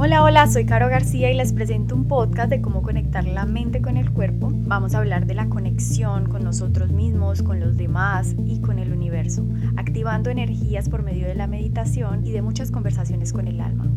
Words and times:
Hola, 0.00 0.22
hola, 0.22 0.46
soy 0.46 0.64
Caro 0.64 0.88
García 0.88 1.28
y 1.28 1.36
les 1.36 1.52
presento 1.52 1.96
un 1.96 2.06
podcast 2.06 2.50
de 2.50 2.62
cómo 2.62 2.82
conectar 2.82 3.24
la 3.24 3.46
mente 3.46 3.82
con 3.82 3.96
el 3.96 4.12
cuerpo. 4.12 4.48
Vamos 4.52 4.94
a 4.94 4.98
hablar 4.98 5.26
de 5.26 5.34
la 5.34 5.48
conexión 5.48 6.28
con 6.28 6.44
nosotros 6.44 6.92
mismos, 6.92 7.42
con 7.42 7.58
los 7.58 7.76
demás 7.76 8.36
y 8.46 8.60
con 8.60 8.78
el 8.78 8.92
universo, 8.92 9.44
activando 9.76 10.30
energías 10.30 10.88
por 10.88 11.02
medio 11.02 11.26
de 11.26 11.34
la 11.34 11.48
meditación 11.48 12.24
y 12.24 12.30
de 12.30 12.42
muchas 12.42 12.70
conversaciones 12.70 13.32
con 13.32 13.48
el 13.48 13.60
alma. 13.60 13.90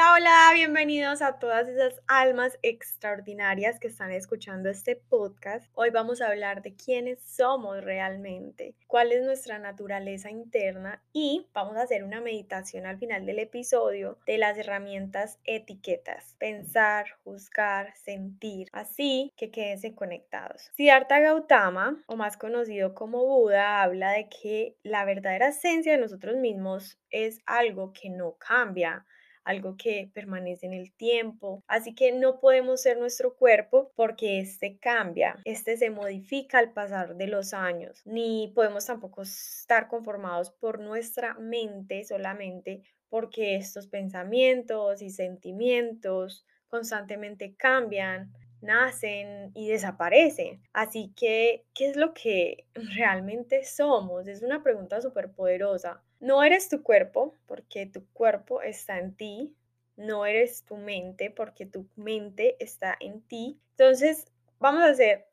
Hola, 0.00 0.50
bienvenidos 0.54 1.22
a 1.22 1.40
todas 1.40 1.66
esas 1.66 2.00
almas 2.06 2.56
extraordinarias 2.62 3.80
que 3.80 3.88
están 3.88 4.12
escuchando 4.12 4.68
este 4.70 4.94
podcast. 4.94 5.68
Hoy 5.74 5.90
vamos 5.90 6.20
a 6.20 6.28
hablar 6.28 6.62
de 6.62 6.76
quiénes 6.76 7.18
somos 7.20 7.82
realmente, 7.82 8.76
cuál 8.86 9.10
es 9.10 9.24
nuestra 9.24 9.58
naturaleza 9.58 10.30
interna 10.30 11.02
y 11.12 11.48
vamos 11.52 11.76
a 11.76 11.82
hacer 11.82 12.04
una 12.04 12.20
meditación 12.20 12.86
al 12.86 12.98
final 12.98 13.26
del 13.26 13.40
episodio 13.40 14.18
de 14.24 14.38
las 14.38 14.56
herramientas 14.56 15.40
etiquetas, 15.42 16.36
pensar, 16.38 17.06
juzgar, 17.24 17.92
sentir, 17.96 18.68
así 18.70 19.32
que 19.36 19.50
quédense 19.50 19.96
conectados. 19.96 20.70
Siddhartha 20.76 21.18
Gautama, 21.18 22.00
o 22.06 22.14
más 22.14 22.36
conocido 22.36 22.94
como 22.94 23.26
Buda, 23.26 23.82
habla 23.82 24.12
de 24.12 24.28
que 24.28 24.76
la 24.84 25.04
verdadera 25.04 25.48
esencia 25.48 25.90
de 25.90 25.98
nosotros 25.98 26.36
mismos 26.36 27.00
es 27.10 27.40
algo 27.46 27.92
que 27.92 28.10
no 28.10 28.36
cambia 28.38 29.04
algo 29.44 29.76
que 29.76 30.10
permanece 30.12 30.66
en 30.66 30.74
el 30.74 30.92
tiempo. 30.92 31.62
Así 31.66 31.94
que 31.94 32.12
no 32.12 32.40
podemos 32.40 32.82
ser 32.82 32.98
nuestro 32.98 33.34
cuerpo 33.34 33.92
porque 33.94 34.40
este 34.40 34.78
cambia, 34.78 35.36
este 35.44 35.76
se 35.76 35.90
modifica 35.90 36.58
al 36.58 36.72
pasar 36.72 37.16
de 37.16 37.26
los 37.26 37.54
años, 37.54 38.02
ni 38.04 38.52
podemos 38.54 38.86
tampoco 38.86 39.22
estar 39.22 39.88
conformados 39.88 40.50
por 40.50 40.80
nuestra 40.80 41.34
mente 41.34 42.04
solamente 42.04 42.82
porque 43.08 43.56
estos 43.56 43.86
pensamientos 43.86 45.02
y 45.02 45.10
sentimientos 45.10 46.44
constantemente 46.68 47.54
cambian, 47.56 48.32
nacen 48.60 49.50
y 49.54 49.68
desaparecen. 49.68 50.62
Así 50.72 51.12
que, 51.16 51.64
¿qué 51.74 51.88
es 51.88 51.96
lo 51.96 52.14
que 52.14 52.66
realmente 52.96 53.64
somos? 53.64 54.26
Es 54.26 54.42
una 54.42 54.62
pregunta 54.62 55.00
súper 55.00 55.30
poderosa. 55.30 56.02
No 56.20 56.42
eres 56.42 56.68
tu 56.68 56.82
cuerpo 56.82 57.34
porque 57.46 57.86
tu 57.86 58.06
cuerpo 58.12 58.62
está 58.62 58.98
en 58.98 59.14
ti. 59.14 59.54
No 59.96 60.26
eres 60.26 60.64
tu 60.64 60.76
mente 60.76 61.30
porque 61.30 61.66
tu 61.66 61.88
mente 61.96 62.56
está 62.60 62.96
en 63.00 63.20
ti. 63.22 63.58
Entonces, 63.70 64.26
vamos 64.60 64.82
a 64.82 64.90
hacer, 64.90 65.26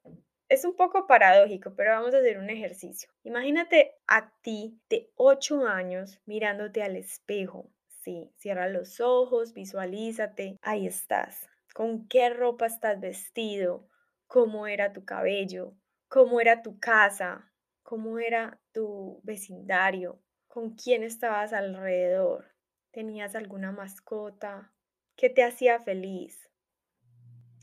es 0.49 0.65
un 0.65 0.75
poco 0.75 1.07
paradójico, 1.07 1.73
pero 1.75 1.91
vamos 1.91 2.13
a 2.13 2.17
hacer 2.17 2.39
un 2.39 2.49
ejercicio. 2.49 3.09
Imagínate 3.23 3.95
a 4.07 4.31
ti 4.41 4.79
de 4.89 5.09
8 5.15 5.67
años 5.67 6.19
mirándote 6.25 6.81
al 6.81 6.95
espejo. 6.95 7.69
Sí, 8.01 8.31
cierra 8.37 8.67
los 8.67 8.99
ojos, 8.99 9.53
visualízate, 9.53 10.59
ahí 10.61 10.85
estás 10.85 11.47
con 11.75 12.07
qué 12.07 12.29
ropa 12.29 12.67
estás 12.67 13.01
vestido, 13.01 13.89
cómo 14.27 14.65
era 14.65 14.93
tu 14.93 15.03
cabello, 15.03 15.73
cómo 16.07 16.39
era 16.39 16.61
tu 16.61 16.79
casa, 16.79 17.51
cómo 17.83 18.17
era 18.17 18.61
tu 18.71 19.19
vecindario, 19.23 20.21
con 20.47 20.75
quién 20.75 21.03
estabas 21.03 21.51
alrededor, 21.51 22.45
tenías 22.91 23.35
alguna 23.35 23.73
mascota, 23.73 24.71
qué 25.17 25.29
te 25.29 25.43
hacía 25.43 25.81
feliz. 25.81 26.49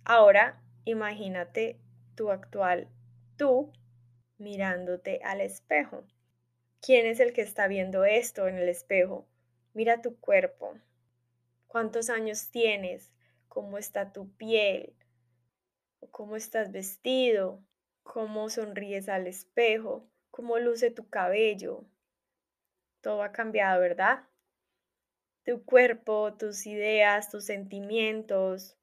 Ahora 0.05 0.63
imagínate 0.85 1.81
tu 2.15 2.31
actual 2.31 2.91
tú 3.39 3.73
mirándote 4.37 5.21
al 5.25 5.41
espejo. 5.41 6.05
¿Quién 6.83 7.07
es 7.07 7.19
el 7.19 7.33
que 7.33 7.41
está 7.41 7.67
viendo 7.67 8.05
esto 8.05 8.47
en 8.47 8.59
el 8.59 8.69
espejo? 8.69 9.27
Mira 9.73 10.03
tu 10.03 10.21
cuerpo. 10.21 10.77
¿Cuántos 11.67 12.11
años 12.11 12.51
tienes? 12.51 13.12
Cómo 13.53 13.77
está 13.77 14.15
tu 14.15 14.35
piel, 14.39 14.95
cómo 16.11 16.37
estás 16.37 16.73
vestido, 16.73 17.63
cómo 18.03 18.49
sonríes 18.49 19.11
al 19.11 19.27
espejo, 19.27 20.09
cómo 20.31 20.57
luce 20.59 20.91
tu 20.91 21.11
cabello. 21.11 21.85
Todo 23.03 23.23
ha 23.23 23.31
cambiado, 23.31 23.79
¿verdad? 23.79 24.25
Tu 25.45 25.63
cuerpo, 25.67 26.33
tus 26.33 26.67
ideas, 26.67 27.31
tus 27.31 27.45
sentimientos, 27.45 28.79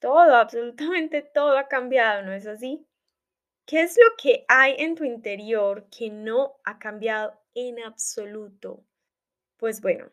todo, 0.00 0.34
absolutamente 0.34 1.22
todo 1.22 1.56
ha 1.56 1.68
cambiado, 1.68 2.22
¿no 2.24 2.32
es 2.32 2.48
así? 2.48 2.84
¿Qué 3.64 3.82
es 3.82 3.96
lo 3.96 4.16
que 4.20 4.44
hay 4.48 4.74
en 4.78 4.96
tu 4.96 5.04
interior 5.04 5.86
que 5.88 6.10
no 6.10 6.58
ha 6.64 6.80
cambiado 6.80 7.40
en 7.54 7.78
absoluto? 7.84 8.84
Pues 9.56 9.80
bueno, 9.80 10.10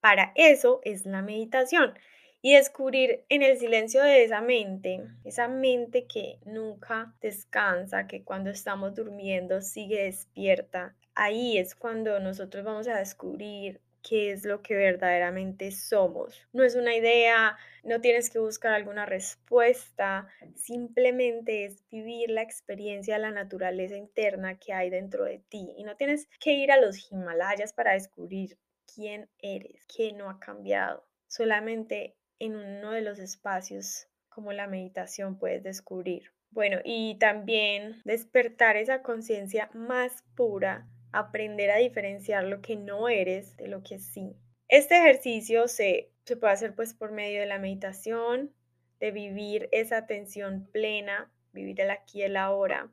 para 0.00 0.32
eso 0.34 0.80
es 0.84 1.06
la 1.06 1.22
meditación 1.22 1.98
y 2.46 2.54
descubrir 2.54 3.24
en 3.28 3.42
el 3.42 3.58
silencio 3.58 4.04
de 4.04 4.22
esa 4.22 4.40
mente, 4.40 5.02
esa 5.24 5.48
mente 5.48 6.06
que 6.06 6.38
nunca 6.44 7.12
descansa, 7.20 8.06
que 8.06 8.22
cuando 8.22 8.50
estamos 8.50 8.94
durmiendo 8.94 9.60
sigue 9.62 10.04
despierta, 10.04 10.94
ahí 11.16 11.58
es 11.58 11.74
cuando 11.74 12.20
nosotros 12.20 12.64
vamos 12.64 12.86
a 12.86 12.98
descubrir 12.98 13.80
qué 14.00 14.30
es 14.30 14.44
lo 14.44 14.62
que 14.62 14.76
verdaderamente 14.76 15.72
somos. 15.72 16.46
No 16.52 16.62
es 16.62 16.76
una 16.76 16.94
idea, 16.94 17.56
no 17.82 18.00
tienes 18.00 18.30
que 18.30 18.38
buscar 18.38 18.74
alguna 18.74 19.06
respuesta, 19.06 20.28
simplemente 20.54 21.64
es 21.64 21.82
vivir 21.90 22.30
la 22.30 22.42
experiencia 22.42 23.14
de 23.14 23.22
la 23.22 23.32
naturaleza 23.32 23.96
interna 23.96 24.56
que 24.56 24.72
hay 24.72 24.88
dentro 24.88 25.24
de 25.24 25.40
ti 25.48 25.74
y 25.76 25.82
no 25.82 25.96
tienes 25.96 26.28
que 26.38 26.52
ir 26.52 26.70
a 26.70 26.80
los 26.80 27.10
Himalayas 27.10 27.72
para 27.72 27.94
descubrir 27.94 28.56
quién 28.94 29.28
eres, 29.40 29.84
qué 29.88 30.12
no 30.12 30.30
ha 30.30 30.38
cambiado. 30.38 31.04
Solamente 31.26 32.14
en 32.38 32.56
uno 32.56 32.90
de 32.90 33.00
los 33.00 33.18
espacios 33.18 34.08
como 34.28 34.52
la 34.52 34.66
meditación 34.66 35.38
puedes 35.38 35.62
descubrir. 35.62 36.32
Bueno, 36.50 36.78
y 36.84 37.16
también 37.18 38.00
despertar 38.04 38.76
esa 38.76 39.02
conciencia 39.02 39.70
más 39.74 40.24
pura, 40.34 40.86
aprender 41.12 41.70
a 41.70 41.76
diferenciar 41.76 42.44
lo 42.44 42.60
que 42.60 42.76
no 42.76 43.08
eres 43.08 43.56
de 43.56 43.68
lo 43.68 43.82
que 43.82 43.98
sí. 43.98 44.36
Este 44.68 44.96
ejercicio 44.96 45.68
se, 45.68 46.10
se 46.24 46.36
puede 46.36 46.52
hacer 46.52 46.74
pues 46.74 46.94
por 46.94 47.12
medio 47.12 47.40
de 47.40 47.46
la 47.46 47.58
meditación, 47.58 48.52
de 49.00 49.10
vivir 49.10 49.68
esa 49.72 49.98
atención 49.98 50.68
plena, 50.72 51.30
vivir 51.52 51.80
el 51.80 51.90
aquí 51.90 52.20
y 52.20 52.22
el 52.22 52.36
ahora. 52.36 52.90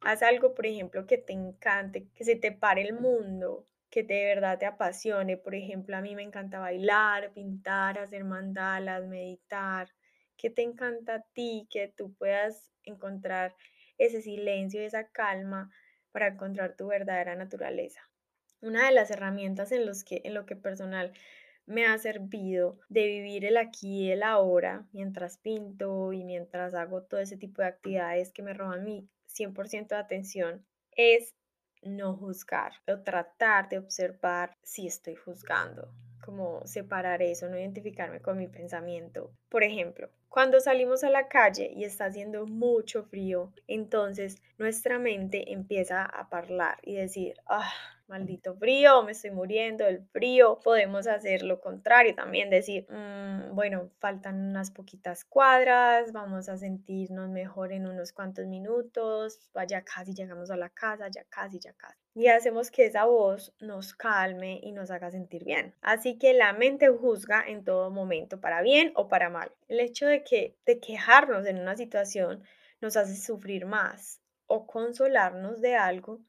Haz 0.00 0.22
algo, 0.22 0.54
por 0.54 0.66
ejemplo, 0.66 1.06
que 1.06 1.18
te 1.18 1.32
encante, 1.32 2.06
que 2.14 2.24
se 2.24 2.36
te 2.36 2.52
pare 2.52 2.82
el 2.82 2.94
mundo, 2.94 3.66
que 3.90 4.02
de 4.02 4.24
verdad 4.24 4.58
te 4.58 4.66
apasione. 4.66 5.36
Por 5.36 5.54
ejemplo, 5.54 5.96
a 5.96 6.00
mí 6.00 6.14
me 6.14 6.22
encanta 6.22 6.58
bailar, 6.58 7.32
pintar, 7.32 7.98
hacer 7.98 8.24
mandalas, 8.24 9.06
meditar. 9.06 9.88
¿Qué 10.36 10.48
te 10.50 10.62
encanta 10.62 11.16
a 11.16 11.22
ti? 11.34 11.66
Que 11.70 11.88
tú 11.88 12.14
puedas 12.14 12.70
encontrar 12.84 13.54
ese 13.98 14.22
silencio, 14.22 14.80
esa 14.80 15.08
calma 15.08 15.70
para 16.12 16.28
encontrar 16.28 16.76
tu 16.76 16.86
verdadera 16.86 17.34
naturaleza. 17.34 18.00
Una 18.60 18.86
de 18.86 18.92
las 18.92 19.10
herramientas 19.10 19.72
en, 19.72 19.86
los 19.86 20.04
que, 20.04 20.22
en 20.24 20.34
lo 20.34 20.46
que 20.46 20.56
personal 20.56 21.12
me 21.66 21.86
ha 21.86 21.96
servido 21.98 22.78
de 22.88 23.06
vivir 23.06 23.44
el 23.44 23.56
aquí 23.56 24.06
y 24.06 24.10
el 24.10 24.22
ahora 24.22 24.86
mientras 24.92 25.38
pinto 25.38 26.12
y 26.12 26.24
mientras 26.24 26.74
hago 26.74 27.02
todo 27.02 27.20
ese 27.20 27.36
tipo 27.36 27.62
de 27.62 27.68
actividades 27.68 28.32
que 28.32 28.42
me 28.42 28.54
roban 28.54 28.84
mi 28.84 29.08
100% 29.26 29.94
de 29.94 30.00
atención 30.00 30.66
es 30.92 31.34
no 31.82 32.16
juzgar 32.16 32.72
o 32.86 32.98
tratar 33.00 33.68
de 33.68 33.78
observar 33.78 34.56
si 34.62 34.86
estoy 34.86 35.16
juzgando, 35.16 35.92
como 36.24 36.66
separar 36.66 37.22
eso, 37.22 37.48
no 37.48 37.58
identificarme 37.58 38.20
con 38.20 38.38
mi 38.38 38.48
pensamiento. 38.48 39.32
Por 39.48 39.64
ejemplo, 39.64 40.10
cuando 40.28 40.60
salimos 40.60 41.02
a 41.02 41.10
la 41.10 41.28
calle 41.28 41.72
y 41.74 41.84
está 41.84 42.04
haciendo 42.04 42.46
mucho 42.46 43.04
frío, 43.04 43.52
entonces 43.66 44.40
nuestra 44.58 44.98
mente 44.98 45.52
empieza 45.52 46.02
a 46.02 46.28
hablar 46.30 46.78
y 46.82 46.94
decir, 46.94 47.34
ah, 47.46 47.72
maldito 48.10 48.54
frío, 48.56 49.02
me 49.02 49.12
estoy 49.12 49.30
muriendo 49.30 49.84
del 49.84 50.02
frío. 50.12 50.58
Podemos 50.62 51.06
hacer 51.06 51.42
lo 51.42 51.60
contrario 51.60 52.14
también, 52.14 52.50
decir, 52.50 52.86
mm, 52.90 53.54
bueno, 53.54 53.90
faltan 54.00 54.50
unas 54.50 54.70
poquitas 54.70 55.24
cuadras, 55.24 56.12
vamos 56.12 56.48
a 56.48 56.58
sentirnos 56.58 57.30
mejor 57.30 57.72
en 57.72 57.86
unos 57.86 58.12
cuantos 58.12 58.46
minutos, 58.46 59.48
vaya 59.54 59.82
casi 59.82 60.12
llegamos 60.12 60.50
a 60.50 60.56
la 60.56 60.68
casa, 60.68 61.08
ya 61.08 61.24
casi, 61.24 61.58
ya 61.60 61.72
casi. 61.72 61.98
Y 62.14 62.26
hacemos 62.26 62.70
que 62.70 62.86
esa 62.86 63.04
voz 63.04 63.54
nos 63.60 63.94
calme 63.94 64.60
y 64.62 64.72
nos 64.72 64.90
haga 64.90 65.10
sentir 65.10 65.44
bien. 65.44 65.74
Así 65.80 66.18
que 66.18 66.34
la 66.34 66.52
mente 66.52 66.88
juzga 66.88 67.44
en 67.46 67.64
todo 67.64 67.90
momento, 67.90 68.40
para 68.40 68.60
bien 68.60 68.92
o 68.96 69.08
para 69.08 69.30
mal. 69.30 69.52
El 69.68 69.80
hecho 69.80 70.06
de 70.06 70.24
que 70.24 70.56
de 70.66 70.80
quejarnos 70.80 71.46
en 71.46 71.58
una 71.60 71.76
situación 71.76 72.42
nos 72.80 72.96
hace 72.96 73.16
sufrir 73.16 73.66
más 73.66 74.20
o 74.46 74.66
consolarnos 74.66 75.60
de 75.60 75.76
algo 75.76 76.20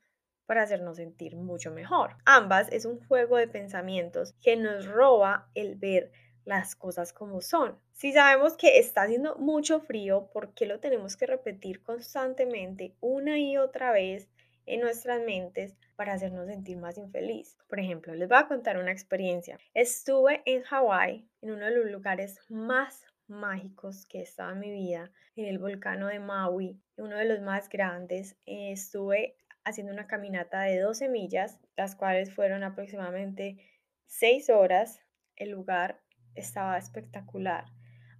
para 0.51 0.63
hacernos 0.63 0.97
sentir 0.97 1.37
mucho 1.37 1.71
mejor. 1.71 2.17
Ambas 2.25 2.67
es 2.73 2.83
un 2.83 2.99
juego 3.07 3.37
de 3.37 3.47
pensamientos 3.47 4.33
que 4.41 4.57
nos 4.57 4.85
roba 4.85 5.49
el 5.55 5.75
ver 5.75 6.11
las 6.43 6.75
cosas 6.75 7.13
como 7.13 7.39
son. 7.39 7.79
Si 7.93 8.11
sabemos 8.11 8.57
que 8.57 8.77
está 8.77 9.03
haciendo 9.03 9.37
mucho 9.37 9.79
frío, 9.79 10.29
¿por 10.33 10.53
qué 10.53 10.65
lo 10.65 10.81
tenemos 10.81 11.15
que 11.15 11.25
repetir 11.25 11.81
constantemente 11.81 12.97
una 12.99 13.39
y 13.39 13.55
otra 13.55 13.93
vez 13.93 14.27
en 14.65 14.81
nuestras 14.81 15.21
mentes 15.21 15.77
para 15.95 16.11
hacernos 16.11 16.47
sentir 16.47 16.75
más 16.75 16.97
infeliz. 16.97 17.57
Por 17.69 17.79
ejemplo, 17.79 18.13
les 18.13 18.27
voy 18.27 18.37
a 18.37 18.47
contar 18.49 18.77
una 18.77 18.91
experiencia. 18.91 19.57
Estuve 19.73 20.41
en 20.45 20.63
Hawái, 20.63 21.29
en 21.41 21.51
uno 21.51 21.65
de 21.65 21.77
los 21.77 21.89
lugares 21.89 22.37
más 22.49 23.05
mágicos 23.27 24.05
que 24.05 24.19
he 24.19 24.23
estado 24.23 24.51
en 24.51 24.59
mi 24.59 24.69
vida, 24.69 25.11
en 25.37 25.45
el 25.45 25.59
volcán 25.59 26.05
de 26.05 26.19
Maui, 26.19 26.77
uno 26.97 27.15
de 27.15 27.25
los 27.25 27.39
más 27.39 27.69
grandes. 27.69 28.35
Estuve 28.45 29.37
haciendo 29.63 29.93
una 29.93 30.07
caminata 30.07 30.61
de 30.61 30.79
12 30.79 31.09
millas, 31.09 31.59
las 31.75 31.95
cuales 31.95 32.33
fueron 32.33 32.63
aproximadamente 32.63 33.57
6 34.05 34.49
horas. 34.49 35.01
El 35.35 35.51
lugar 35.51 36.01
estaba 36.35 36.77
espectacular. 36.77 37.65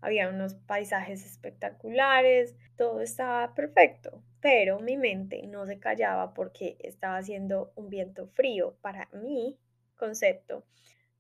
Había 0.02 0.30
unos 0.30 0.56
paisajes 0.56 1.26
espectaculares, 1.26 2.56
todo 2.76 3.02
estaba 3.02 3.54
perfecto, 3.54 4.24
pero 4.40 4.80
mi 4.80 4.98
mente 4.98 5.46
no 5.46 5.68
se 5.68 5.80
callaba 5.80 6.34
porque 6.34 6.78
estaba 6.80 7.18
haciendo 7.18 7.72
un 7.76 7.90
viento 7.90 8.28
frío. 8.28 8.78
Para 8.82 9.10
mi 9.14 9.60
concepto, 9.96 10.66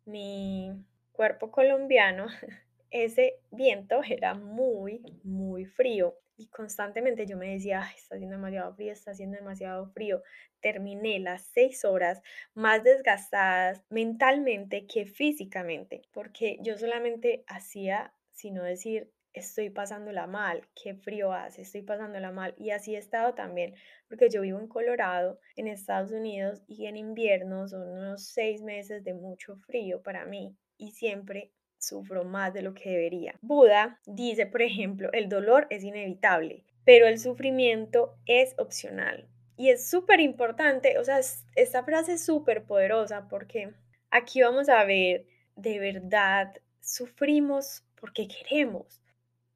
mi 0.05 0.83
cuerpo 1.11 1.51
colombiano, 1.51 2.25
ese 2.91 3.39
viento 3.51 4.01
era 4.07 4.33
muy, 4.35 5.01
muy 5.23 5.65
frío 5.65 6.15
y 6.37 6.47
constantemente 6.47 7.25
yo 7.25 7.37
me 7.37 7.53
decía, 7.53 7.83
está 7.95 8.15
haciendo 8.15 8.35
demasiado 8.35 8.73
frío, 8.73 8.93
está 8.93 9.11
haciendo 9.11 9.37
demasiado 9.37 9.87
frío. 9.91 10.23
Terminé 10.59 11.19
las 11.19 11.43
seis 11.53 11.85
horas 11.85 12.21
más 12.53 12.83
desgastadas 12.83 13.83
mentalmente 13.89 14.87
que 14.87 15.05
físicamente, 15.05 16.01
porque 16.11 16.57
yo 16.61 16.77
solamente 16.77 17.43
hacía, 17.47 18.13
sino 18.31 18.63
decir, 18.63 19.11
estoy 19.33 19.69
pasándola 19.69 20.27
mal, 20.27 20.67
qué 20.81 20.95
frío 20.95 21.31
hace, 21.31 21.61
estoy 21.61 21.83
pasándola 21.83 22.31
mal. 22.31 22.53
Y 22.57 22.71
así 22.71 22.95
he 22.95 22.97
estado 22.97 23.33
también, 23.33 23.75
porque 24.09 24.29
yo 24.29 24.41
vivo 24.41 24.59
en 24.59 24.67
Colorado, 24.67 25.39
en 25.55 25.67
Estados 25.67 26.11
Unidos, 26.11 26.63
y 26.67 26.87
en 26.87 26.97
invierno 26.97 27.67
son 27.67 27.87
unos 27.87 28.25
seis 28.25 28.61
meses 28.61 29.03
de 29.03 29.13
mucho 29.13 29.57
frío 29.57 30.01
para 30.01 30.25
mí. 30.25 30.57
Y 30.77 30.91
siempre 30.91 31.51
sufro 31.81 32.23
más 32.23 32.53
de 32.53 32.61
lo 32.61 32.73
que 32.73 32.89
debería. 32.89 33.35
Buda 33.41 33.99
dice, 34.05 34.45
por 34.45 34.61
ejemplo, 34.61 35.09
el 35.13 35.29
dolor 35.29 35.67
es 35.69 35.83
inevitable, 35.83 36.63
pero 36.85 37.07
el 37.07 37.19
sufrimiento 37.19 38.15
es 38.25 38.53
opcional. 38.57 39.27
Y 39.57 39.69
es 39.69 39.89
súper 39.89 40.19
importante, 40.19 40.97
o 40.97 41.03
sea, 41.03 41.19
esta 41.55 41.83
frase 41.83 42.13
es 42.13 42.25
súper 42.25 42.63
poderosa 42.63 43.27
porque 43.29 43.73
aquí 44.09 44.41
vamos 44.41 44.69
a 44.69 44.83
ver, 44.85 45.25
de 45.55 45.79
verdad, 45.79 46.53
sufrimos 46.79 47.83
porque 47.95 48.27
queremos. 48.27 49.01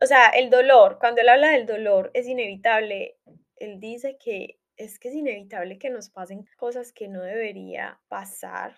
O 0.02 0.06
sea, 0.06 0.30
el 0.30 0.50
dolor, 0.50 0.98
cuando 1.00 1.22
él 1.22 1.30
habla 1.30 1.52
del 1.52 1.66
dolor, 1.66 2.12
es 2.14 2.28
inevitable. 2.28 3.18
Él 3.56 3.80
dice 3.80 4.18
que 4.18 4.60
es 4.78 5.00
que 5.00 5.08
es 5.08 5.16
inevitable 5.16 5.78
que 5.78 5.90
nos 5.90 6.10
pasen 6.10 6.48
cosas 6.58 6.92
que 6.92 7.08
no 7.08 7.22
debería 7.22 8.00
pasar 8.10 8.76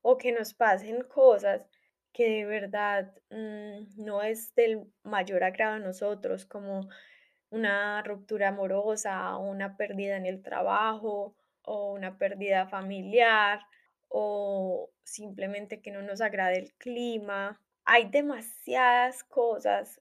o 0.00 0.16
que 0.16 0.32
nos 0.32 0.54
pasen 0.54 1.02
cosas 1.02 1.66
que 2.12 2.28
de 2.28 2.44
verdad 2.44 3.12
mm, 3.30 4.04
no 4.04 4.22
es 4.22 4.54
del 4.54 4.84
mayor 5.02 5.44
agrado 5.44 5.74
a 5.74 5.78
nosotros, 5.78 6.44
como 6.44 6.88
una 7.50 8.02
ruptura 8.02 8.48
amorosa, 8.48 9.36
una 9.36 9.76
pérdida 9.76 10.16
en 10.16 10.26
el 10.26 10.42
trabajo, 10.42 11.34
o 11.62 11.92
una 11.92 12.18
pérdida 12.18 12.66
familiar, 12.66 13.60
o 14.08 14.90
simplemente 15.04 15.80
que 15.80 15.90
no 15.90 16.02
nos 16.02 16.20
agrade 16.20 16.58
el 16.58 16.72
clima. 16.74 17.60
Hay 17.84 18.08
demasiadas 18.10 19.22
cosas 19.24 20.00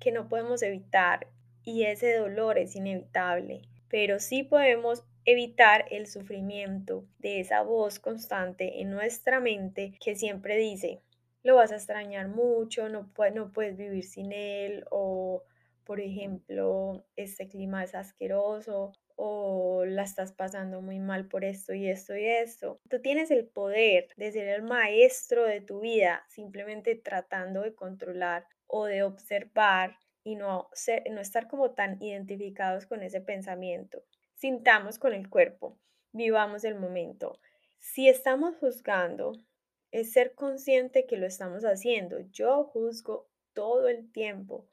que 0.00 0.12
no 0.12 0.28
podemos 0.28 0.62
evitar 0.62 1.28
y 1.62 1.84
ese 1.84 2.16
dolor 2.16 2.58
es 2.58 2.76
inevitable, 2.76 3.62
pero 3.88 4.18
sí 4.20 4.42
podemos 4.42 5.04
evitar 5.24 5.86
el 5.90 6.06
sufrimiento 6.06 7.04
de 7.18 7.40
esa 7.40 7.62
voz 7.62 7.98
constante 7.98 8.80
en 8.80 8.90
nuestra 8.90 9.40
mente 9.40 9.98
que 10.00 10.14
siempre 10.14 10.56
dice, 10.56 11.02
lo 11.46 11.54
vas 11.54 11.70
a 11.70 11.76
extrañar 11.76 12.26
mucho, 12.26 12.88
no, 12.88 13.08
puedes 13.12 13.76
vivir 13.76 14.04
sin 14.04 14.32
él 14.32 14.84
o, 14.90 15.44
por 15.84 16.00
ejemplo, 16.00 17.06
este 17.14 17.46
clima 17.46 17.84
es 17.84 17.94
asqueroso 17.94 18.92
o 19.14 19.84
la 19.86 20.02
estás 20.02 20.32
pasando 20.32 20.82
muy 20.82 20.98
mal 20.98 21.28
por 21.28 21.44
esto 21.44 21.72
y 21.72 21.88
esto 21.88 22.16
y 22.16 22.26
esto. 22.26 22.80
Tú 22.90 23.00
tienes 23.00 23.30
el 23.30 23.46
poder 23.46 24.08
de 24.16 24.32
ser 24.32 24.48
el 24.48 24.62
maestro 24.62 25.44
de 25.44 25.60
tu 25.60 25.80
vida 25.80 26.24
simplemente 26.28 26.96
tratando 26.96 27.62
de 27.62 27.76
controlar 27.76 28.44
o 28.66 28.86
de 28.86 29.04
observar 29.04 29.96
y 30.24 30.34
no, 30.34 30.68
no 31.12 31.20
estar 31.20 31.46
como 31.46 31.70
tan 31.74 32.02
identificados 32.02 32.86
con 32.86 33.04
ese 33.04 33.20
pensamiento. 33.20 34.02
Sintamos 34.34 34.98
con 34.98 35.14
el 35.14 35.30
cuerpo, 35.30 35.78
vivamos 36.10 36.64
el 36.64 36.74
momento. 36.74 37.38
Si 37.78 38.08
estamos 38.08 38.56
juzgando 38.56 39.45
es 39.92 40.12
ser 40.12 40.34
consciente 40.34 41.06
que 41.06 41.16
lo 41.16 41.26
estamos 41.26 41.64
haciendo. 41.64 42.20
Yo 42.32 42.64
juzgo 42.64 43.28
todo 43.52 43.88
el 43.88 44.10
tiempo. 44.12 44.66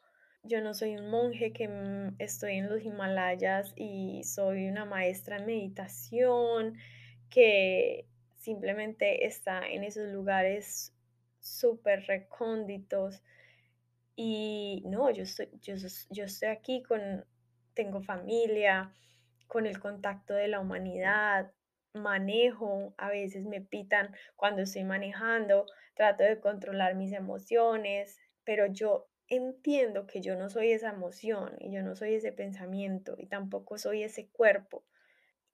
Yo 0.43 0.61
no 0.61 0.73
soy 0.73 0.97
un 0.97 1.09
monje 1.09 1.53
que 1.53 1.67
mm, 1.67 2.15
estoy 2.19 2.57
en 2.57 2.69
los 2.69 2.83
Himalayas 2.83 3.73
y 3.75 4.23
soy 4.23 4.67
una 4.67 4.85
maestra 4.85 5.37
en 5.37 5.45
meditación 5.45 6.77
que 7.29 8.05
simplemente 8.35 9.25
está 9.25 9.65
en 9.65 9.83
esos 9.85 10.09
lugares 10.11 10.93
súper 11.39 12.05
recónditos. 12.07 13.23
Y 14.15 14.83
no, 14.85 15.09
yo 15.11 15.23
estoy, 15.23 15.49
yo, 15.61 15.75
yo 16.09 16.25
estoy 16.25 16.49
aquí 16.49 16.83
con, 16.83 17.25
tengo 17.73 18.01
familia, 18.01 18.93
con 19.47 19.65
el 19.65 19.79
contacto 19.79 20.33
de 20.33 20.49
la 20.49 20.59
humanidad, 20.59 21.51
manejo, 21.93 22.93
a 22.97 23.09
veces 23.09 23.45
me 23.45 23.61
pitan 23.61 24.15
cuando 24.35 24.63
estoy 24.63 24.83
manejando, 24.83 25.65
trato 25.95 26.23
de 26.23 26.39
controlar 26.39 26.95
mis 26.95 27.13
emociones, 27.13 28.19
pero 28.43 28.65
yo 28.67 29.07
entiendo 29.27 30.05
que 30.05 30.21
yo 30.21 30.35
no 30.35 30.49
soy 30.49 30.71
esa 30.71 30.89
emoción 30.89 31.55
y 31.59 31.71
yo 31.71 31.81
no 31.81 31.95
soy 31.95 32.15
ese 32.15 32.31
pensamiento 32.31 33.15
y 33.17 33.27
tampoco 33.27 33.77
soy 33.77 34.03
ese 34.03 34.27
cuerpo. 34.27 34.83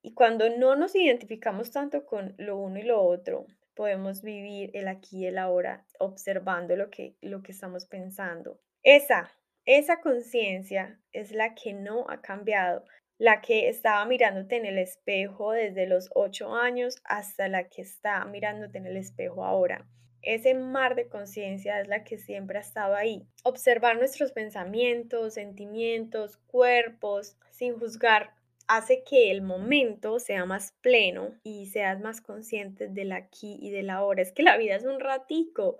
Y 0.02 0.14
cuando 0.14 0.48
no 0.56 0.76
nos 0.76 0.94
identificamos 0.94 1.70
tanto 1.70 2.06
con 2.06 2.34
lo 2.38 2.56
uno 2.56 2.78
y 2.78 2.82
lo 2.82 3.02
otro, 3.02 3.46
podemos 3.74 4.22
vivir 4.22 4.70
el 4.74 4.88
aquí 4.88 5.20
y 5.20 5.26
el 5.26 5.38
ahora 5.38 5.86
observando 5.98 6.74
lo 6.76 6.90
que, 6.90 7.16
lo 7.20 7.42
que 7.42 7.52
estamos 7.52 7.86
pensando. 7.86 8.58
Esa, 8.82 9.30
esa 9.66 10.00
conciencia 10.00 10.98
es 11.12 11.32
la 11.32 11.54
que 11.54 11.74
no 11.74 12.06
ha 12.08 12.22
cambiado 12.22 12.84
la 13.20 13.42
que 13.42 13.68
estaba 13.68 14.06
mirándote 14.06 14.56
en 14.56 14.64
el 14.64 14.78
espejo 14.78 15.52
desde 15.52 15.86
los 15.86 16.08
ocho 16.14 16.54
años 16.54 16.96
hasta 17.04 17.48
la 17.48 17.68
que 17.68 17.82
está 17.82 18.24
mirándote 18.24 18.78
en 18.78 18.86
el 18.86 18.96
espejo 18.96 19.44
ahora. 19.44 19.86
Ese 20.22 20.54
mar 20.54 20.94
de 20.94 21.06
conciencia 21.06 21.82
es 21.82 21.86
la 21.86 22.02
que 22.02 22.16
siempre 22.16 22.56
ha 22.56 22.62
estado 22.62 22.94
ahí. 22.94 23.26
Observar 23.44 23.98
nuestros 23.98 24.32
pensamientos, 24.32 25.34
sentimientos, 25.34 26.38
cuerpos, 26.46 27.36
sin 27.50 27.78
juzgar, 27.78 28.30
hace 28.66 29.04
que 29.04 29.30
el 29.30 29.42
momento 29.42 30.18
sea 30.18 30.46
más 30.46 30.72
pleno 30.80 31.34
y 31.42 31.66
seas 31.66 32.00
más 32.00 32.22
consciente 32.22 32.88
del 32.88 33.12
aquí 33.12 33.58
y 33.60 33.68
del 33.68 33.90
ahora. 33.90 34.22
Es 34.22 34.32
que 34.32 34.42
la 34.42 34.56
vida 34.56 34.76
es 34.76 34.86
un 34.86 34.98
ratico. 34.98 35.76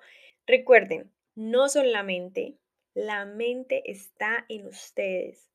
Recuerden, 0.46 1.10
no 1.34 1.70
son 1.70 1.90
la 1.90 2.02
mente, 2.02 2.58
la 2.92 3.24
mente 3.24 3.90
está 3.90 4.44
en 4.50 4.66
ustedes 4.66 5.50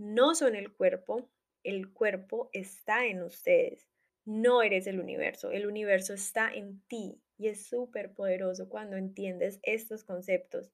no 0.00 0.34
son 0.34 0.56
el 0.56 0.72
cuerpo, 0.72 1.28
el 1.62 1.92
cuerpo 1.92 2.48
está 2.54 3.04
en 3.04 3.22
ustedes. 3.22 3.86
No 4.24 4.62
eres 4.62 4.86
el 4.86 4.98
universo, 4.98 5.50
el 5.50 5.66
universo 5.66 6.14
está 6.14 6.50
en 6.50 6.80
ti 6.88 7.20
y 7.36 7.48
es 7.48 7.66
súper 7.66 8.14
poderoso 8.14 8.70
cuando 8.70 8.96
entiendes 8.96 9.60
estos 9.62 10.02
conceptos. 10.02 10.72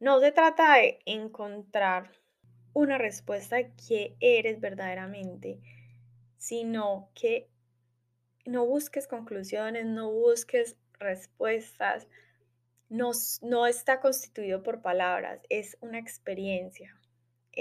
No 0.00 0.18
se 0.18 0.32
trata 0.32 0.74
de 0.74 0.98
encontrar 1.06 2.10
una 2.72 2.98
respuesta 2.98 3.76
que 3.76 4.16
eres 4.18 4.60
verdaderamente, 4.60 5.60
sino 6.36 7.12
que 7.14 7.48
no 8.44 8.66
busques 8.66 9.06
conclusiones, 9.06 9.86
no 9.86 10.10
busques 10.10 10.76
respuestas, 10.98 12.08
no, 12.88 13.12
no 13.42 13.68
está 13.68 14.00
constituido 14.00 14.64
por 14.64 14.82
palabras, 14.82 15.40
es 15.48 15.78
una 15.80 16.00
experiencia, 16.00 16.99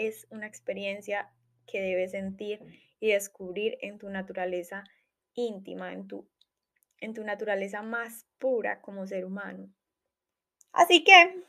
es 0.08 0.28
una 0.30 0.48
experiencia 0.48 1.32
que 1.68 1.82
debes 1.82 2.12
sentir 2.12 2.62
y 3.00 3.10
descubrir 3.10 3.78
en 3.82 3.98
tu 3.98 4.10
naturaleza 4.10 4.84
íntima, 5.34 5.94
en 5.94 6.08
tu, 6.08 6.28
en 7.00 7.14
tu 7.14 7.24
naturaleza 7.24 7.82
más 7.82 8.26
pura 8.38 8.82
como 8.82 9.08
ser 9.08 9.26
humano. 9.26 9.70
Así 10.72 11.04
que, 11.04 11.44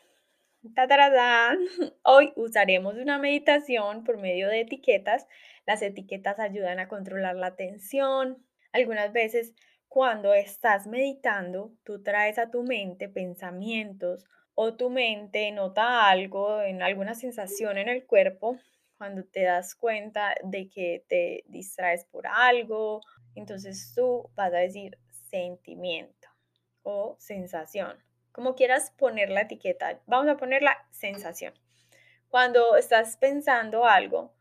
hoy 2.02 2.32
usaremos 2.36 2.96
una 2.96 3.18
meditación 3.18 4.04
por 4.04 4.18
medio 4.18 4.48
de 4.48 4.60
etiquetas. 4.60 5.26
Las 5.66 5.82
etiquetas 5.82 6.38
ayudan 6.38 6.78
a 6.78 6.88
controlar 6.88 7.36
la 7.36 7.56
tensión. 7.56 8.44
Algunas 8.72 9.12
veces 9.12 9.54
cuando 9.88 10.34
estás 10.34 10.86
meditando, 10.86 11.72
tú 11.82 12.02
traes 12.02 12.38
a 12.38 12.50
tu 12.50 12.62
mente 12.62 13.08
pensamientos 13.08 14.24
o 14.62 14.74
tu 14.74 14.90
mente 14.90 15.50
nota 15.52 16.10
algo, 16.10 16.60
en 16.60 16.82
alguna 16.82 17.14
sensación 17.14 17.78
en 17.78 17.88
el 17.88 18.04
cuerpo 18.04 18.58
cuando 18.98 19.24
te 19.24 19.44
das 19.44 19.74
cuenta 19.74 20.34
de 20.44 20.68
que 20.68 21.02
te 21.08 21.44
distraes 21.46 22.04
por 22.04 22.26
algo, 22.26 23.00
entonces 23.34 23.94
tú 23.96 24.28
vas 24.34 24.52
a 24.52 24.58
decir 24.58 24.98
sentimiento 25.30 26.28
o 26.82 27.16
sensación. 27.18 28.04
Como 28.32 28.54
quieras 28.54 28.90
poner 28.98 29.30
la 29.30 29.40
etiqueta, 29.40 29.98
vamos 30.04 30.28
a 30.28 30.36
poner 30.36 30.62
la 30.62 30.76
sensación. 30.90 31.54
Cuando 32.28 32.76
estás 32.76 33.16
pensando 33.16 33.86
algo, 33.86 34.34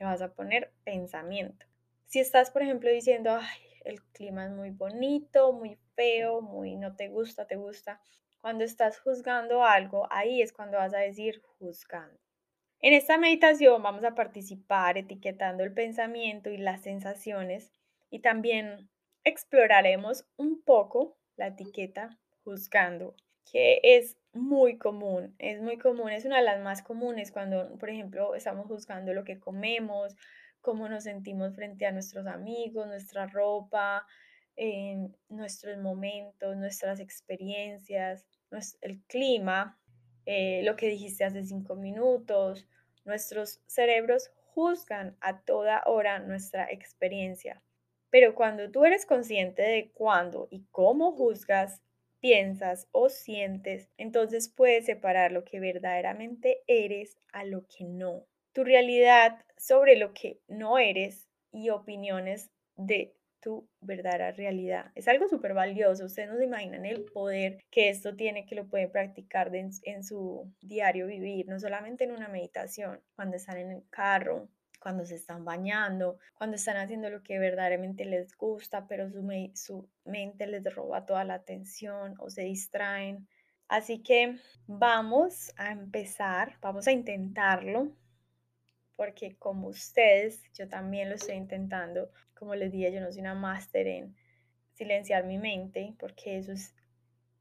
le 0.00 0.06
vas 0.06 0.20
a 0.20 0.34
poner 0.34 0.72
pensamiento. 0.82 1.64
Si 2.06 2.18
estás, 2.18 2.50
por 2.50 2.62
ejemplo, 2.62 2.90
diciendo, 2.90 3.38
el 3.84 4.02
clima 4.06 4.46
es 4.46 4.50
muy 4.50 4.70
bonito, 4.70 5.52
muy 5.52 5.78
feo, 5.94 6.40
muy 6.40 6.74
no 6.74 6.96
te 6.96 7.06
gusta, 7.06 7.46
te 7.46 7.54
gusta. 7.54 8.00
Cuando 8.40 8.64
estás 8.64 8.98
juzgando 9.00 9.64
algo, 9.64 10.06
ahí 10.10 10.40
es 10.40 10.52
cuando 10.52 10.78
vas 10.78 10.94
a 10.94 10.98
decir 10.98 11.42
juzgando. 11.58 12.18
En 12.80 12.94
esta 12.94 13.18
meditación 13.18 13.82
vamos 13.82 14.04
a 14.04 14.14
participar 14.14 14.96
etiquetando 14.96 15.62
el 15.62 15.74
pensamiento 15.74 16.48
y 16.48 16.56
las 16.56 16.80
sensaciones 16.80 17.70
y 18.08 18.20
también 18.20 18.88
exploraremos 19.24 20.24
un 20.36 20.62
poco 20.62 21.18
la 21.36 21.48
etiqueta 21.48 22.18
juzgando, 22.42 23.14
que 23.50 23.80
es 23.82 24.16
muy 24.32 24.78
común, 24.78 25.34
es 25.38 25.60
muy 25.60 25.76
común, 25.76 26.10
es 26.10 26.24
una 26.24 26.38
de 26.38 26.44
las 26.44 26.62
más 26.62 26.82
comunes 26.82 27.32
cuando, 27.32 27.76
por 27.78 27.90
ejemplo, 27.90 28.34
estamos 28.34 28.66
juzgando 28.66 29.12
lo 29.12 29.24
que 29.24 29.38
comemos, 29.38 30.16
cómo 30.62 30.88
nos 30.88 31.04
sentimos 31.04 31.54
frente 31.54 31.84
a 31.84 31.92
nuestros 31.92 32.26
amigos, 32.26 32.86
nuestra 32.86 33.26
ropa, 33.26 34.06
en 34.56 35.16
nuestros 35.28 35.78
momentos, 35.78 36.56
nuestras 36.56 37.00
experiencias, 37.00 38.26
el 38.80 39.02
clima, 39.06 39.78
eh, 40.26 40.62
lo 40.64 40.76
que 40.76 40.88
dijiste 40.88 41.24
hace 41.24 41.44
cinco 41.44 41.74
minutos. 41.74 42.68
Nuestros 43.04 43.60
cerebros 43.66 44.30
juzgan 44.54 45.16
a 45.20 45.40
toda 45.40 45.82
hora 45.86 46.18
nuestra 46.18 46.70
experiencia. 46.70 47.62
Pero 48.10 48.34
cuando 48.34 48.70
tú 48.70 48.84
eres 48.84 49.06
consciente 49.06 49.62
de 49.62 49.90
cuándo 49.92 50.48
y 50.50 50.64
cómo 50.70 51.12
juzgas, 51.12 51.80
piensas 52.20 52.86
o 52.92 53.08
sientes, 53.08 53.88
entonces 53.96 54.48
puedes 54.48 54.84
separar 54.84 55.32
lo 55.32 55.44
que 55.44 55.58
verdaderamente 55.58 56.62
eres 56.66 57.16
a 57.32 57.44
lo 57.44 57.66
que 57.66 57.84
no. 57.84 58.26
Tu 58.52 58.64
realidad 58.64 59.44
sobre 59.56 59.96
lo 59.96 60.12
que 60.12 60.40
no 60.48 60.78
eres 60.78 61.28
y 61.52 61.70
opiniones 61.70 62.50
de 62.76 63.14
tu 63.40 63.68
verdadera 63.80 64.32
realidad. 64.32 64.92
Es 64.94 65.08
algo 65.08 65.28
súper 65.28 65.54
valioso. 65.54 66.04
Ustedes 66.04 66.28
no 66.28 66.36
se 66.36 66.44
imaginan 66.44 66.86
el 66.86 67.04
poder 67.04 67.62
que 67.70 67.88
esto 67.88 68.14
tiene, 68.16 68.46
que 68.46 68.54
lo 68.54 68.68
pueden 68.68 68.90
practicar 68.90 69.50
en 69.54 70.04
su 70.04 70.52
diario 70.60 71.06
vivir, 71.06 71.48
no 71.48 71.58
solamente 71.58 72.04
en 72.04 72.12
una 72.12 72.28
meditación, 72.28 73.00
cuando 73.14 73.36
están 73.36 73.58
en 73.58 73.72
el 73.72 73.82
carro, 73.90 74.48
cuando 74.80 75.04
se 75.04 75.14
están 75.14 75.44
bañando, 75.44 76.18
cuando 76.34 76.56
están 76.56 76.78
haciendo 76.78 77.10
lo 77.10 77.22
que 77.22 77.38
verdaderamente 77.38 78.04
les 78.04 78.36
gusta, 78.36 78.86
pero 78.88 79.10
su, 79.10 79.22
su 79.54 79.88
mente 80.04 80.46
les 80.46 80.74
roba 80.74 81.06
toda 81.06 81.24
la 81.24 81.34
atención 81.34 82.14
o 82.18 82.30
se 82.30 82.42
distraen. 82.42 83.28
Así 83.68 84.02
que 84.02 84.36
vamos 84.66 85.52
a 85.56 85.70
empezar, 85.70 86.56
vamos 86.60 86.88
a 86.88 86.92
intentarlo 86.92 87.92
porque 89.00 89.34
como 89.38 89.68
ustedes, 89.68 90.42
yo 90.52 90.68
también 90.68 91.08
lo 91.08 91.14
estoy 91.14 91.36
intentando. 91.36 92.10
Como 92.34 92.54
les 92.54 92.70
dije, 92.70 92.92
yo 92.92 93.00
no 93.00 93.10
soy 93.10 93.22
una 93.22 93.34
máster 93.34 93.86
en 93.86 94.14
silenciar 94.74 95.24
mi 95.24 95.38
mente, 95.38 95.94
porque 95.98 96.36
eso 96.36 96.52
es 96.52 96.74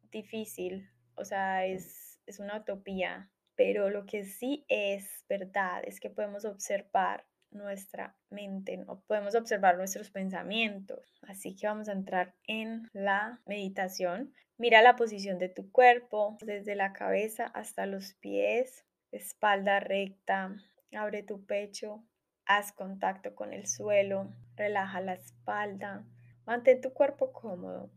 difícil, 0.10 0.90
o 1.16 1.26
sea, 1.26 1.66
es, 1.66 2.18
es 2.26 2.40
una 2.40 2.60
utopía, 2.60 3.30
pero 3.56 3.90
lo 3.90 4.06
que 4.06 4.24
sí 4.24 4.64
es 4.70 5.26
verdad 5.28 5.82
es 5.84 6.00
que 6.00 6.10
podemos 6.10 6.46
observar 6.46 7.26
nuestra 7.52 8.16
mente, 8.30 8.78
no 8.78 9.02
podemos 9.06 9.36
observar 9.36 9.76
nuestros 9.76 10.12
pensamientos. 10.12 11.14
Así 11.24 11.58
que 11.58 11.68
vamos 11.68 11.90
a 11.90 11.92
entrar 11.92 12.36
en 12.48 12.88
la 12.94 13.42
meditación. 13.46 14.34
Mira 14.58 14.82
la 14.82 14.96
posición 14.96 15.38
de 15.40 15.50
tu 15.50 15.70
cuerpo, 15.74 16.38
desde 16.40 16.76
la 16.76 16.94
cabeza 16.94 17.48
hasta 17.48 17.86
los 17.86 18.14
pies, 18.14 18.86
espalda 19.12 19.82
recta, 19.82 20.56
Abre 20.92 21.22
tu 21.22 21.46
pecho, 21.46 22.04
haz 22.48 22.72
contacto 22.72 23.36
con 23.36 23.54
el 23.54 23.68
suelo, 23.68 24.34
relaja 24.56 25.02
la 25.02 25.14
espalda, 25.14 26.04
mantén 26.48 26.82
tu 26.82 26.94
cuerpo 26.94 27.32
cómodo. 27.32 27.92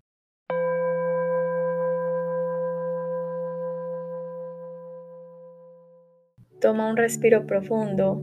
Toma 6.61 6.91
un 6.91 6.99
respiro 6.99 7.47
profundo. 7.47 8.23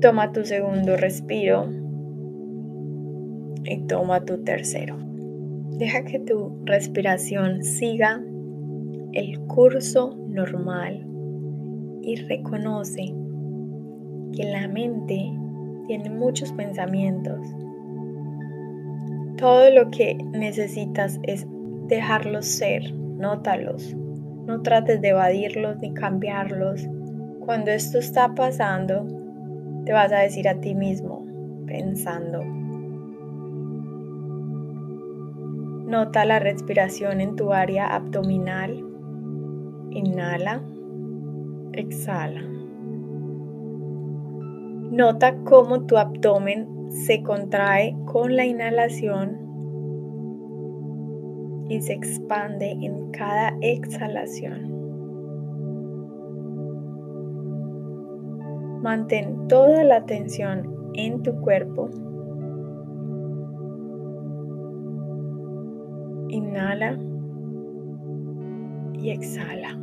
Toma 0.00 0.32
tu 0.32 0.44
segundo 0.44 0.96
respiro. 0.96 1.68
Y 3.64 3.86
toma 3.86 4.24
tu 4.24 4.42
tercero. 4.42 4.98
Deja 5.78 6.04
que 6.04 6.18
tu 6.18 6.60
respiración 6.64 7.62
siga 7.62 8.20
el 9.12 9.38
curso 9.46 10.16
normal 10.16 11.11
y 12.02 12.16
reconoce 12.16 13.14
que 14.34 14.44
la 14.44 14.68
mente 14.68 15.32
tiene 15.86 16.10
muchos 16.10 16.52
pensamientos. 16.52 17.40
Todo 19.36 19.70
lo 19.70 19.90
que 19.90 20.14
necesitas 20.32 21.18
es 21.24 21.46
dejarlos 21.88 22.46
ser, 22.46 22.94
nótalos. 22.94 23.94
No 24.46 24.62
trates 24.62 25.00
de 25.00 25.10
evadirlos 25.10 25.78
ni 25.78 25.92
cambiarlos. 25.94 26.88
Cuando 27.40 27.70
esto 27.70 27.98
está 27.98 28.34
pasando, 28.34 29.06
te 29.84 29.92
vas 29.92 30.12
a 30.12 30.20
decir 30.20 30.48
a 30.48 30.60
ti 30.60 30.74
mismo, 30.74 31.26
pensando. 31.66 32.42
Nota 35.86 36.24
la 36.24 36.38
respiración 36.38 37.20
en 37.20 37.36
tu 37.36 37.52
área 37.52 37.86
abdominal. 37.86 38.82
Inhala. 39.90 40.62
Exhala. 41.72 42.42
Nota 44.90 45.34
cómo 45.44 45.86
tu 45.86 45.96
abdomen 45.96 46.90
se 46.90 47.22
contrae 47.22 47.96
con 48.04 48.36
la 48.36 48.44
inhalación 48.44 49.38
y 51.70 51.80
se 51.80 51.94
expande 51.94 52.72
en 52.72 53.10
cada 53.12 53.56
exhalación. 53.62 54.70
Mantén 58.82 59.48
toda 59.48 59.82
la 59.84 59.96
atención 59.96 60.90
en 60.94 61.22
tu 61.22 61.32
cuerpo. 61.40 61.88
Inhala 66.28 66.98
y 68.92 69.10
exhala. 69.10 69.78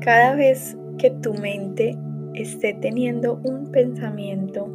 Cada 0.00 0.34
vez 0.34 0.78
que 0.96 1.10
tu 1.10 1.34
mente 1.34 1.94
esté 2.32 2.72
teniendo 2.72 3.38
un 3.44 3.70
pensamiento, 3.70 4.66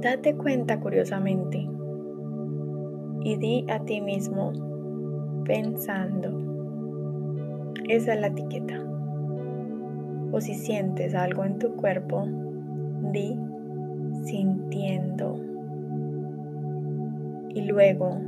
date 0.00 0.34
cuenta 0.34 0.80
curiosamente 0.80 1.68
y 3.24 3.36
di 3.36 3.66
a 3.68 3.80
ti 3.80 4.00
mismo 4.00 4.52
pensando. 5.44 6.30
Esa 7.90 8.14
es 8.14 8.20
la 8.22 8.28
etiqueta. 8.28 8.82
O 10.32 10.40
si 10.40 10.54
sientes 10.54 11.14
algo 11.14 11.44
en 11.44 11.58
tu 11.58 11.76
cuerpo, 11.76 12.26
di 13.12 13.38
sintiendo. 14.24 15.38
Y 17.50 17.66
luego, 17.66 18.18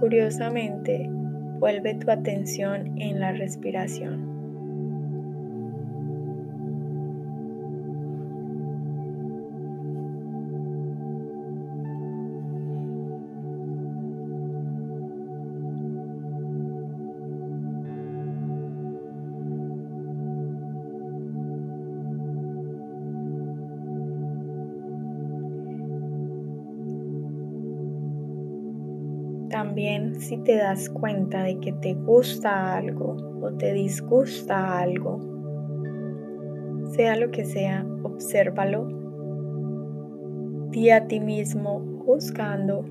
curiosamente, 0.00 1.10
Vuelve 1.58 1.94
tu 1.94 2.10
atención 2.10 3.00
en 3.00 3.18
la 3.20 3.32
respiración. 3.32 4.35
Si 30.18 30.38
te 30.38 30.56
das 30.56 30.88
cuenta 30.90 31.42
de 31.42 31.58
que 31.60 31.72
te 31.72 31.94
gusta 31.94 32.76
algo 32.76 33.16
o 33.42 33.50
te 33.52 33.72
disgusta 33.72 34.80
algo, 34.80 35.20
sea 36.92 37.16
lo 37.16 37.30
que 37.30 37.44
sea, 37.44 37.86
obsérvalo. 38.02 38.88
Di 40.70 40.90
a 40.90 41.06
ti 41.06 41.20
mismo 41.20 41.82
juzgando 42.04 42.84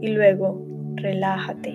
y 0.00 0.08
luego 0.08 0.64
relájate. 0.96 1.70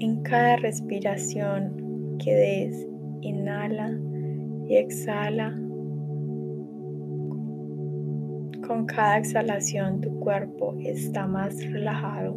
En 0.00 0.22
cada 0.22 0.56
respiración 0.56 2.16
que 2.18 2.34
des, 2.34 2.88
inhala 3.20 3.98
y 4.68 4.76
exhala. 4.76 5.67
Con 8.68 8.84
cada 8.84 9.16
exhalación 9.16 10.02
tu 10.02 10.20
cuerpo 10.20 10.76
está 10.84 11.26
más 11.26 11.56
relajado. 11.72 12.36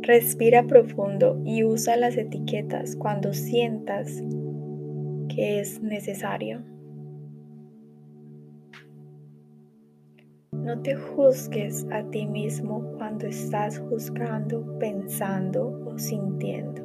Respira 0.00 0.66
profundo 0.66 1.38
y 1.44 1.64
usa 1.64 1.98
las 1.98 2.16
etiquetas 2.16 2.96
cuando 2.96 3.34
sientas 3.34 4.22
que 5.28 5.60
es 5.60 5.82
necesario. 5.82 6.69
No 10.70 10.78
te 10.78 10.94
juzgues 10.94 11.84
a 11.90 12.04
ti 12.12 12.26
mismo 12.26 12.80
cuando 12.96 13.26
estás 13.26 13.80
juzgando, 13.80 14.64
pensando 14.78 15.82
o 15.84 15.98
sintiendo. 15.98 16.80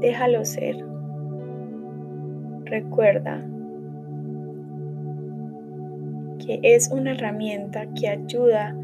Déjalo 0.00 0.42
ser. 0.46 0.76
Recuerda 2.64 3.46
que 6.38 6.60
es 6.62 6.90
una 6.90 7.12
herramienta 7.12 7.84
que 7.92 8.08
ayuda 8.08 8.74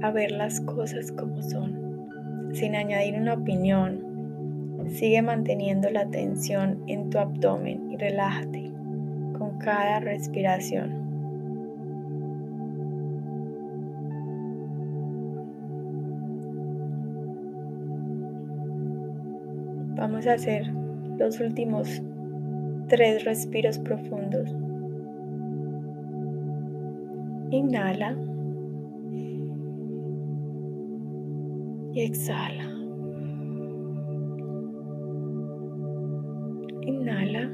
a 0.00 0.10
ver 0.10 0.30
las 0.30 0.62
cosas 0.62 1.12
como 1.12 1.42
son, 1.42 2.08
sin 2.54 2.76
añadir 2.76 3.20
una 3.20 3.34
opinión. 3.34 4.00
Sigue 4.88 5.20
manteniendo 5.20 5.90
la 5.90 6.08
tensión 6.08 6.82
en 6.86 7.10
tu 7.10 7.18
abdomen 7.18 7.90
y 7.90 7.98
relájate 7.98 8.75
cada 9.58 10.00
respiración. 10.00 11.06
Vamos 19.96 20.26
a 20.26 20.34
hacer 20.34 20.66
los 21.18 21.40
últimos 21.40 22.02
tres 22.88 23.24
respiros 23.24 23.78
profundos. 23.78 24.54
Inhala. 27.50 28.16
y 31.96 32.02
exhala. 32.02 32.70
Inhala 36.82 37.50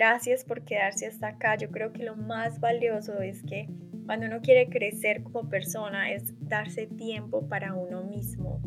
Gracias 0.00 0.46
por 0.46 0.64
quedarse 0.64 1.06
hasta 1.06 1.28
acá. 1.28 1.58
Yo 1.58 1.70
creo 1.70 1.92
que 1.92 2.04
lo 2.04 2.16
más 2.16 2.58
valioso 2.58 3.20
es 3.20 3.42
que 3.42 3.68
cuando 4.06 4.24
uno 4.24 4.40
quiere 4.40 4.70
crecer 4.70 5.22
como 5.22 5.50
persona 5.50 6.10
es 6.10 6.32
darse 6.40 6.86
tiempo 6.86 7.46
para 7.50 7.74
uno 7.74 8.02
mismo, 8.02 8.62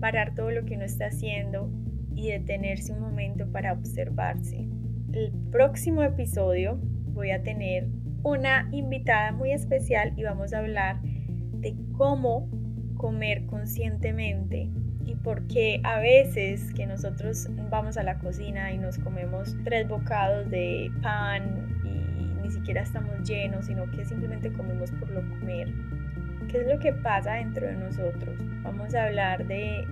parar 0.00 0.34
todo 0.34 0.50
lo 0.50 0.64
que 0.64 0.74
uno 0.74 0.84
está 0.84 1.06
haciendo 1.06 1.70
y 2.16 2.30
detenerse 2.30 2.92
un 2.92 3.02
momento 3.02 3.46
para 3.52 3.72
observarse. 3.72 4.66
El 5.12 5.32
próximo 5.52 6.02
episodio 6.02 6.80
voy 7.12 7.30
a 7.30 7.44
tener 7.44 7.86
una 8.24 8.68
invitada 8.72 9.30
muy 9.30 9.52
especial 9.52 10.12
y 10.16 10.24
vamos 10.24 10.52
a 10.52 10.58
hablar 10.58 11.00
de 11.02 11.76
cómo 11.96 12.50
comer 12.96 13.46
conscientemente 13.46 14.72
y 15.06 15.14
porque 15.16 15.80
a 15.84 15.98
veces 15.98 16.72
que 16.74 16.86
nosotros 16.86 17.48
vamos 17.70 17.96
a 17.96 18.02
la 18.02 18.18
cocina 18.18 18.72
y 18.72 18.78
nos 18.78 18.98
comemos 18.98 19.56
tres 19.64 19.88
bocados 19.88 20.50
de 20.50 20.90
pan 21.02 21.80
y 21.84 22.42
ni 22.42 22.50
siquiera 22.50 22.82
estamos 22.82 23.22
llenos, 23.22 23.66
sino 23.66 23.90
que 23.90 24.04
simplemente 24.04 24.52
comemos 24.52 24.90
por 24.92 25.10
lo 25.10 25.20
comer. 25.28 25.68
¿Qué 26.48 26.60
es 26.60 26.66
lo 26.66 26.78
que 26.78 26.92
pasa 26.92 27.34
dentro 27.34 27.66
de 27.66 27.74
nosotros? 27.74 28.36
Vamos 28.62 28.94
a 28.94 29.04
hablar 29.04 29.46
de 29.46 29.86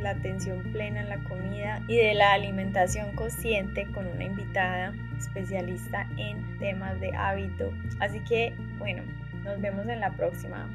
la 0.00 0.10
atención 0.10 0.62
plena 0.72 1.00
en 1.00 1.08
la 1.08 1.22
comida 1.24 1.82
y 1.88 1.96
de 1.96 2.14
la 2.14 2.32
alimentación 2.32 3.14
consciente 3.14 3.86
con 3.94 4.06
una 4.06 4.24
invitada 4.24 4.92
especialista 5.16 6.06
en 6.16 6.58
temas 6.58 7.00
de 7.00 7.14
hábito. 7.14 7.72
Así 8.00 8.20
que, 8.20 8.52
bueno, 8.78 9.02
nos 9.44 9.60
vemos 9.60 9.86
en 9.86 10.00
la 10.00 10.10
próxima. 10.10 10.68